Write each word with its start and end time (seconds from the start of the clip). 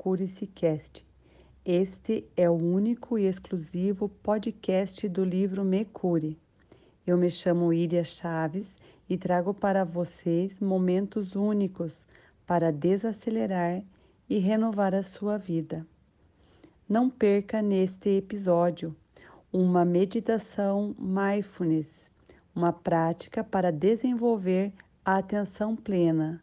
Ao 0.00 0.02
Curice 0.02 0.46
Cast. 0.46 1.06
Este 1.62 2.26
é 2.34 2.48
o 2.48 2.54
único 2.54 3.18
e 3.18 3.26
exclusivo 3.26 4.08
podcast 4.08 5.06
do 5.06 5.22
livro 5.22 5.62
Me 5.62 5.84
Cure. 5.84 6.38
Eu 7.06 7.18
me 7.18 7.30
chamo 7.30 7.70
Iria 7.70 8.02
Chaves 8.02 8.66
e 9.10 9.18
trago 9.18 9.52
para 9.52 9.84
vocês 9.84 10.58
momentos 10.58 11.36
únicos 11.36 12.06
para 12.46 12.72
desacelerar 12.72 13.82
e 14.26 14.38
renovar 14.38 14.94
a 14.94 15.02
sua 15.02 15.36
vida. 15.36 15.86
Não 16.88 17.10
perca 17.10 17.60
neste 17.60 18.08
episódio 18.16 18.96
uma 19.52 19.84
meditação 19.84 20.94
mindfulness, 20.98 21.90
uma 22.56 22.72
prática 22.72 23.44
para 23.44 23.70
desenvolver 23.70 24.72
a 25.04 25.18
atenção 25.18 25.76
plena 25.76 26.42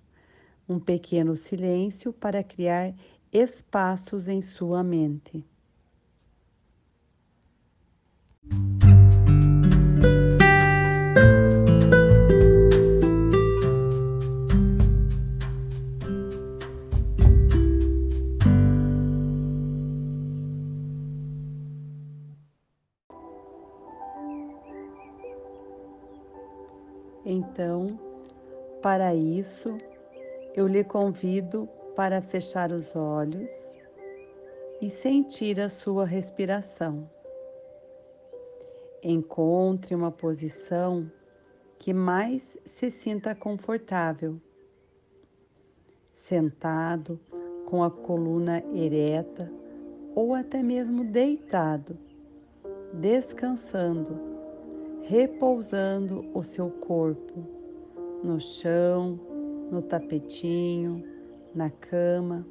um 0.70 0.80
pequeno 0.80 1.36
silêncio 1.36 2.12
para 2.12 2.44
criar 2.44 2.94
espaços 3.38 4.27
em 4.27 4.41
sua 4.41 4.84
mente. 4.84 5.45
Então, 27.23 28.00
para 28.81 29.14
isso, 29.14 29.78
eu 30.56 30.66
lhe 30.66 30.84
convido 30.84 31.69
para 31.98 32.22
fechar 32.22 32.72
os 32.72 32.95
olhos 32.95 33.50
e 34.80 34.88
sentir 34.88 35.59
a 35.59 35.67
sua 35.67 36.06
respiração. 36.06 37.09
Encontre 39.02 39.95
uma 39.95 40.12
posição 40.12 41.12
que 41.80 41.95
mais 41.95 42.56
se 42.68 42.92
sinta 42.92 43.34
confortável. 43.34 44.40
Sentado, 46.22 47.20
com 47.66 47.84
a 47.84 47.90
coluna 47.90 48.64
ereta 48.75 49.52
ou 50.14 50.36
até 50.36 50.62
mesmo 50.62 51.03
deitado, 51.03 51.98
descansando, 52.94 54.20
repousando 55.02 56.30
o 56.31 56.44
seu 56.44 56.70
corpo 56.70 57.44
no 58.23 58.40
chão 58.40 59.20
no 59.72 59.81
tapetinho, 59.81 61.17
na 61.58 61.72
cama, 61.72 62.45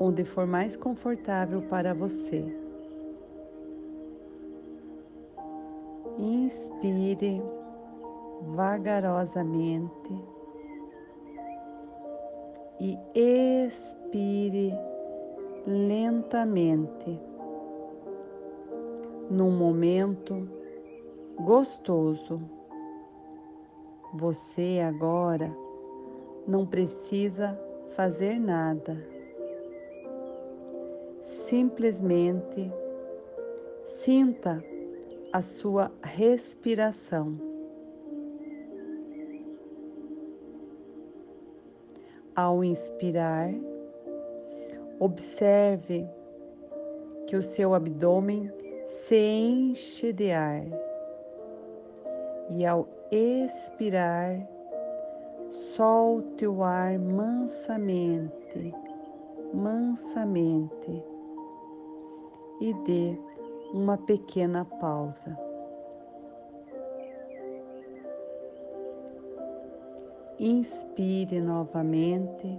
onde 0.00 0.24
for 0.24 0.46
mais 0.46 0.74
confortável 0.74 1.60
para 1.68 1.92
você. 1.92 2.42
Inspire 6.18 7.42
vagarosamente 8.54 10.14
e 12.80 12.98
expire 13.14 14.72
lentamente, 15.66 17.20
num 19.30 19.50
momento 19.50 20.48
gostoso. 21.38 22.40
Você 24.14 24.80
agora 24.86 25.54
não 26.46 26.66
precisa 26.66 27.58
fazer 27.96 28.38
nada. 28.38 28.96
Simplesmente 31.22 32.72
sinta 34.02 34.62
a 35.32 35.40
sua 35.40 35.90
respiração. 36.02 37.38
Ao 42.34 42.64
inspirar, 42.64 43.52
observe 44.98 46.06
que 47.26 47.36
o 47.36 47.42
seu 47.42 47.74
abdômen 47.74 48.50
se 48.88 49.16
enche 49.16 50.12
de 50.12 50.30
ar. 50.30 50.64
E 52.50 52.64
ao 52.64 52.88
expirar, 53.10 54.48
Solte 55.52 56.46
o 56.46 56.62
ar 56.62 56.98
mansamente, 56.98 58.74
mansamente 59.52 61.04
e 62.58 62.72
dê 62.72 63.18
uma 63.74 63.98
pequena 63.98 64.64
pausa. 64.64 65.38
Inspire 70.40 71.38
novamente, 71.38 72.58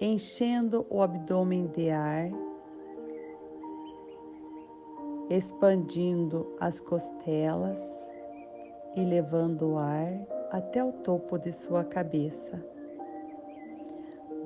enchendo 0.00 0.84
o 0.90 1.00
abdômen 1.00 1.68
de 1.68 1.90
ar, 1.90 2.28
expandindo 5.30 6.56
as 6.58 6.80
costelas 6.80 7.78
e 8.96 9.04
levando 9.04 9.74
o 9.74 9.78
ar 9.78 10.37
até 10.50 10.82
o 10.82 10.92
topo 10.92 11.38
de 11.38 11.52
sua 11.52 11.84
cabeça. 11.84 12.62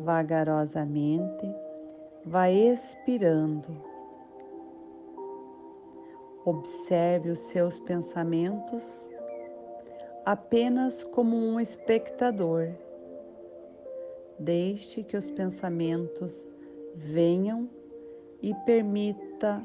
Vagarosamente, 0.00 1.46
vai 2.24 2.54
expirando. 2.54 3.68
Observe 6.44 7.30
os 7.30 7.38
seus 7.38 7.78
pensamentos 7.80 8.82
apenas 10.24 11.04
como 11.04 11.36
um 11.36 11.60
espectador. 11.60 12.70
Deixe 14.38 15.02
que 15.02 15.16
os 15.16 15.30
pensamentos 15.30 16.44
venham 16.94 17.69
e 18.40 18.54
permita 18.66 19.64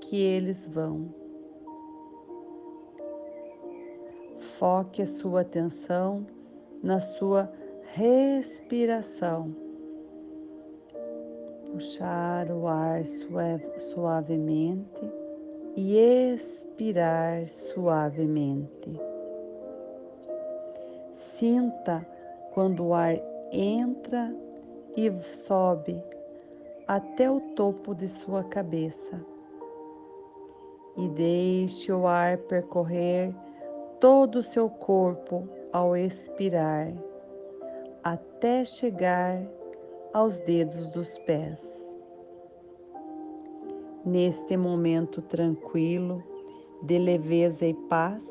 que 0.00 0.22
eles 0.22 0.66
vão. 0.66 1.21
Foque 4.42 5.02
a 5.02 5.06
sua 5.06 5.42
atenção 5.42 6.26
na 6.82 6.98
sua 6.98 7.50
respiração. 7.94 9.54
Puxar 11.70 12.50
o 12.50 12.66
ar 12.66 13.02
suavemente 13.78 15.10
e 15.76 15.96
expirar 15.96 17.48
suavemente. 17.48 19.00
Sinta 21.36 22.04
quando 22.52 22.86
o 22.86 22.94
ar 22.94 23.16
entra 23.52 24.34
e 24.96 25.10
sobe 25.22 26.02
até 26.86 27.30
o 27.30 27.40
topo 27.54 27.94
de 27.94 28.08
sua 28.08 28.42
cabeça. 28.44 29.24
E 30.96 31.08
deixe 31.08 31.90
o 31.92 32.06
ar 32.06 32.36
percorrer 32.38 33.34
todo 34.02 34.40
o 34.40 34.42
seu 34.42 34.68
corpo 34.68 35.48
ao 35.72 35.96
expirar, 35.96 36.92
até 38.02 38.64
chegar 38.64 39.40
aos 40.12 40.40
dedos 40.40 40.88
dos 40.88 41.16
pés. 41.18 41.62
Neste 44.04 44.56
momento 44.56 45.22
tranquilo, 45.22 46.20
de 46.82 46.98
leveza 46.98 47.64
e 47.64 47.74
paz, 47.88 48.24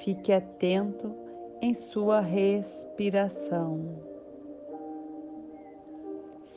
fique 0.00 0.32
atento 0.32 1.14
em 1.60 1.74
sua 1.74 2.20
respiração. 2.20 3.98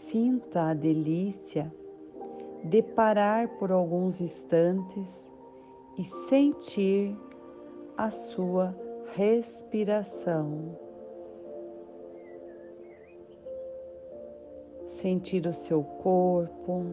Sinta 0.08 0.70
a 0.70 0.74
delícia 0.74 1.70
de 2.64 2.82
parar 2.82 3.50
por 3.58 3.74
alguns 3.74 4.22
instantes 4.22 5.29
e 6.00 6.04
sentir 6.06 7.13
a 7.98 8.10
sua 8.10 8.74
respiração. 9.13 10.80
Sentir 14.88 15.46
o 15.46 15.51
seu 15.51 15.84
corpo, 15.84 16.86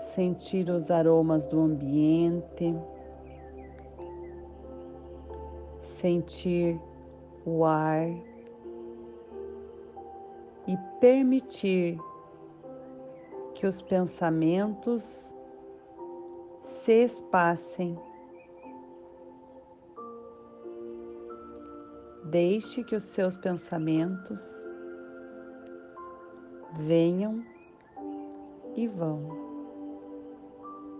sentir 0.00 0.70
os 0.70 0.90
aromas 0.90 1.46
do 1.46 1.60
ambiente, 1.60 2.74
sentir 5.82 6.80
o 7.44 7.66
ar 7.66 8.08
e 10.66 10.74
permitir 11.00 11.98
que 13.54 13.66
os 13.66 13.82
pensamentos 13.82 15.28
se 16.74 17.04
espassem. 17.04 17.98
Deixe 22.24 22.82
que 22.82 22.96
os 22.96 23.04
seus 23.04 23.36
pensamentos 23.36 24.42
venham 26.78 27.44
e 28.74 28.88
vão. 28.88 29.28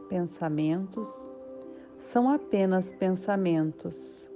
Pensamentos 0.09 1.09
são 1.99 2.31
apenas 2.31 2.93
pensamentos. 2.93 4.31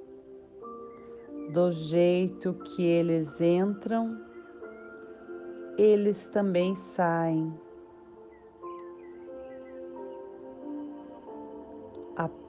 Do 1.53 1.71
jeito 1.71 2.55
que 2.55 2.83
eles 2.83 3.41
entram, 3.41 4.21
eles 5.79 6.27
também 6.27 6.75
saem. 6.75 7.68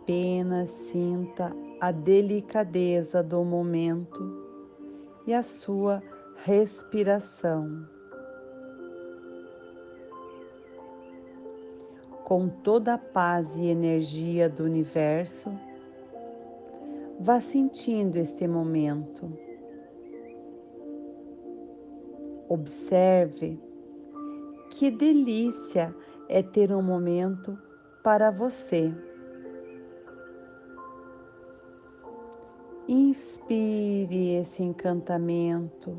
Apenas 0.10 0.72
sinta 0.92 1.56
a 1.80 1.92
delicadeza 1.92 3.22
do 3.22 3.44
momento 3.44 4.20
e 5.28 5.36
a 5.36 5.44
sua 5.44 6.02
respiração. 6.38 7.88
Com 12.24 12.50
toda 12.50 12.96
a 12.96 12.98
paz 12.98 13.56
e 13.56 13.68
energia 13.68 14.50
do 14.50 14.64
universo, 14.64 15.52
vá 17.20 17.40
sentindo 17.40 18.16
este 18.16 18.48
momento. 18.48 19.32
Observe 22.48 23.60
que 24.72 24.90
delícia 24.90 25.96
é 26.28 26.42
ter 26.42 26.72
um 26.72 26.82
momento 26.82 27.56
para 28.04 28.32
você. 28.32 28.92
Inspire 32.92 34.38
esse 34.38 34.64
encantamento, 34.64 35.96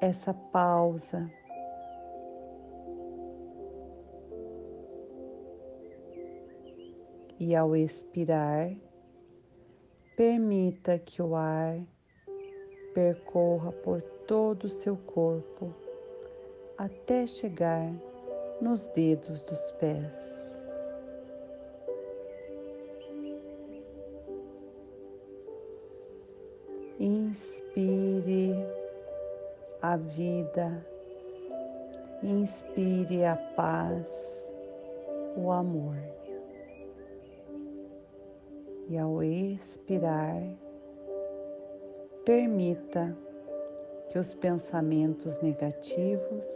essa 0.00 0.32
pausa. 0.32 1.28
E 7.40 7.52
ao 7.56 7.74
expirar, 7.74 8.76
permita 10.16 11.00
que 11.00 11.20
o 11.20 11.34
ar 11.34 11.80
percorra 12.94 13.72
por 13.72 14.00
todo 14.00 14.66
o 14.66 14.70
seu 14.70 14.96
corpo 14.96 15.74
até 16.78 17.26
chegar 17.26 17.92
nos 18.60 18.86
dedos 18.86 19.42
dos 19.42 19.72
pés. 19.72 20.35
Inspire 26.98 28.54
a 29.82 29.98
vida, 29.98 30.82
inspire 32.22 33.22
a 33.24 33.36
paz, 33.36 34.06
o 35.36 35.50
amor. 35.52 35.96
E 38.88 38.96
ao 38.96 39.22
expirar, 39.22 40.42
permita 42.24 43.14
que 44.08 44.18
os 44.18 44.34
pensamentos 44.34 45.38
negativos 45.42 46.46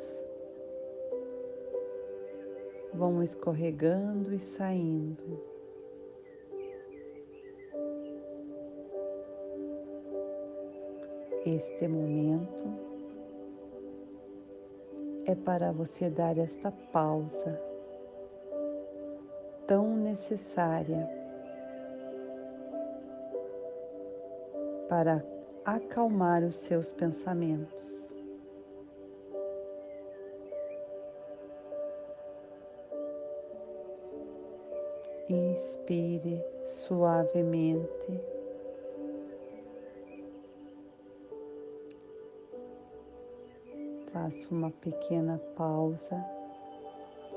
vão 2.95 3.23
escorregando 3.23 4.33
e 4.33 4.39
saindo. 4.39 5.50
Este 11.47 11.89
momento 11.89 12.91
é 15.25 15.35
para 15.35 15.73
você 15.73 16.11
dar 16.11 16.37
esta 16.37 16.71
pausa 16.93 17.59
tão 19.67 19.97
necessária 19.97 21.09
para 24.87 25.25
acalmar 25.65 26.43
os 26.45 26.57
seus 26.57 26.93
pensamentos. 26.93 28.07
Inspire 35.29 36.45
suavemente. 36.67 38.40
Faça 44.31 44.47
uma 44.49 44.71
pequena 44.71 45.41
pausa 45.57 46.25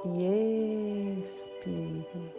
e 0.05 1.17
expire. 1.23 2.31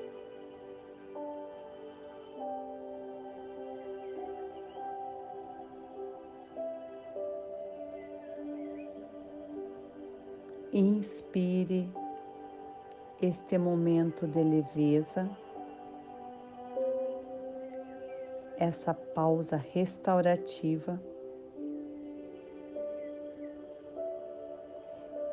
Inspire 10.72 11.88
este 13.20 13.58
momento 13.58 14.24
de 14.28 14.40
leveza, 14.44 15.28
essa 18.56 18.94
pausa 18.94 19.56
restaurativa. 19.56 21.13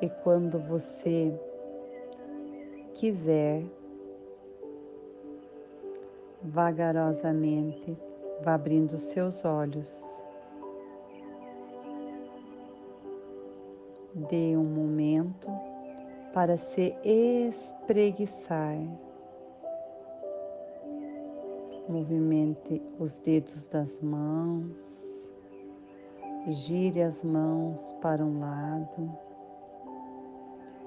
E 0.01 0.09
quando 0.09 0.57
você 0.57 1.31
quiser, 2.95 3.63
vagarosamente, 6.41 7.95
vá 8.43 8.55
abrindo 8.55 8.97
seus 8.97 9.45
olhos. 9.45 9.95
Dê 14.27 14.57
um 14.57 14.63
momento 14.63 15.47
para 16.33 16.57
se 16.57 16.95
espreguiçar. 17.03 18.77
Movimente 21.87 22.81
os 22.97 23.19
dedos 23.19 23.67
das 23.67 24.01
mãos, 24.01 24.73
gire 26.47 27.03
as 27.03 27.23
mãos 27.23 27.79
para 28.01 28.23
um 28.23 28.39
lado 28.39 29.30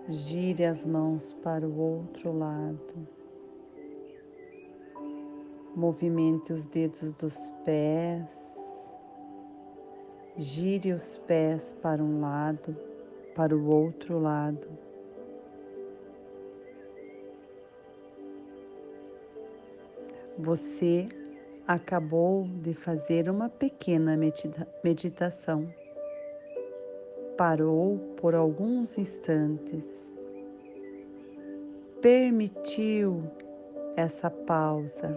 Gire 0.06 0.66
as 0.66 0.84
mãos 0.84 1.32
para 1.42 1.66
o 1.66 1.78
outro 1.80 2.36
lado. 2.36 3.08
Movimente 5.74 6.52
os 6.52 6.66
dedos 6.66 7.10
dos 7.12 7.34
pés. 7.64 8.28
Gire 10.36 10.92
os 10.92 11.16
pés 11.26 11.74
para 11.80 12.02
um 12.02 12.20
lado, 12.20 12.76
para 13.34 13.56
o 13.56 13.66
outro 13.66 14.18
lado. 14.18 14.68
Você 20.36 21.08
acabou 21.66 22.46
de 22.62 22.74
fazer 22.74 23.30
uma 23.30 23.48
pequena 23.48 24.18
medita 24.18 24.68
meditação 24.82 25.72
parou 27.36 27.98
por 28.16 28.34
alguns 28.34 28.96
instantes, 28.98 29.86
permitiu 32.00 33.22
essa 33.96 34.30
pausa, 34.30 35.16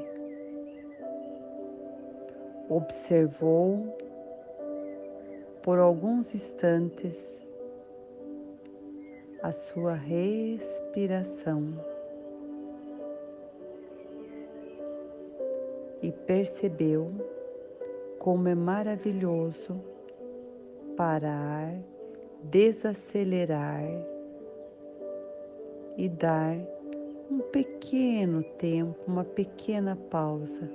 observou 2.70 3.98
por 5.62 5.80
alguns 5.80 6.34
instantes 6.34 7.48
a 9.42 9.52
sua 9.52 9.94
respiração 9.94 11.74
e 16.02 16.12
percebeu 16.12 17.12
como 18.20 18.48
é 18.48 18.56
maravilhoso 18.56 19.80
parar 20.96 21.78
desacelerar 22.44 23.84
e 25.98 26.08
dar 26.08 26.56
um 27.30 27.40
pequeno 27.40 28.44
tempo, 28.44 28.96
uma 29.08 29.24
pequena 29.24 29.96
pausa 30.10 30.70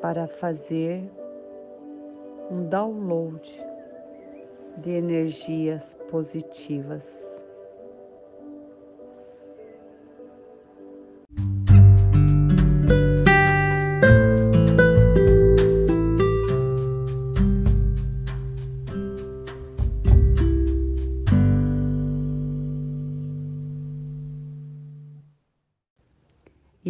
para 0.00 0.26
fazer 0.26 1.02
um 2.50 2.68
download 2.68 3.48
de 4.78 4.90
energias 4.90 5.94
positivas. 6.10 7.35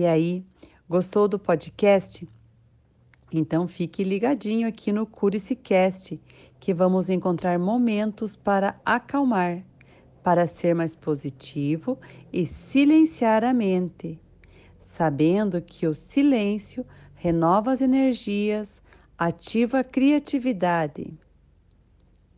E 0.07 0.09
aí, 0.09 0.45
gostou 0.89 1.27
do 1.27 1.37
podcast? 1.37 2.29
Então 3.33 3.67
fique 3.67 4.05
ligadinho 4.05 4.69
aqui 4.69 4.93
no 4.93 5.05
Cure-se 5.05 5.57
Cast, 5.57 6.23
que 6.61 6.73
vamos 6.73 7.11
encontrar 7.11 7.59
momentos 7.59 8.37
para 8.37 8.81
acalmar, 8.85 9.65
para 10.23 10.47
ser 10.47 10.77
mais 10.77 10.95
positivo 10.95 11.99
e 12.33 12.47
silenciar 12.47 13.43
a 13.43 13.53
mente, 13.53 14.21
sabendo 14.87 15.61
que 15.61 15.89
o 15.89 15.93
silêncio 15.93 16.87
renova 17.17 17.73
as 17.73 17.81
energias, 17.81 18.81
ativa 19.19 19.81
a 19.81 19.85
criatividade. 19.85 21.13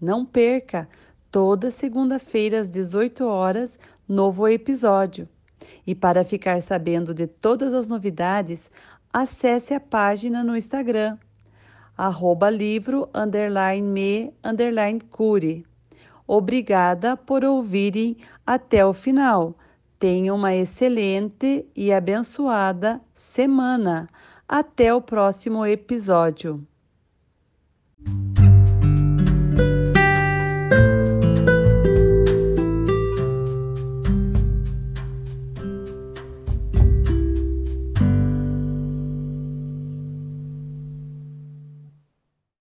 Não 0.00 0.24
perca 0.24 0.88
toda 1.30 1.70
segunda-feira 1.70 2.60
às 2.60 2.70
18 2.70 3.26
horas 3.26 3.78
novo 4.08 4.48
episódio. 4.48 5.28
E 5.86 5.94
para 5.94 6.24
ficar 6.24 6.62
sabendo 6.62 7.12
de 7.14 7.26
todas 7.26 7.74
as 7.74 7.88
novidades, 7.88 8.70
acesse 9.12 9.74
a 9.74 9.80
página 9.80 10.44
no 10.44 10.56
Instagram, 10.56 11.18
arroba 11.96 12.48
livro, 12.48 13.08
underline 13.14 13.86
me, 13.86 14.32
underline 14.44 15.00
cure. 15.00 15.66
Obrigada 16.26 17.16
por 17.16 17.44
ouvirem 17.44 18.16
até 18.46 18.84
o 18.84 18.92
final. 18.92 19.56
Tenha 19.98 20.32
uma 20.32 20.54
excelente 20.54 21.66
e 21.74 21.92
abençoada 21.92 23.00
semana. 23.14 24.08
Até 24.46 24.94
o 24.94 25.00
próximo 25.00 25.66
episódio. 25.66 26.64